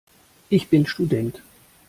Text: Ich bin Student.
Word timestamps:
Ich 0.49 0.67
bin 0.67 0.87
Student. 0.87 1.43